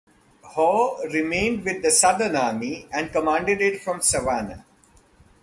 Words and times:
Howe 0.55 0.97
remained 1.13 1.63
with 1.63 1.83
the 1.83 1.91
Southern 1.91 2.35
army 2.35 2.87
and 2.91 3.11
commanded 3.11 3.61
it 3.61 3.83
from 3.83 4.01
Savannah. 4.01 4.65